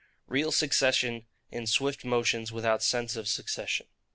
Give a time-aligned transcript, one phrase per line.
[0.25, 3.85] Real succession in swift motions without sense of succession.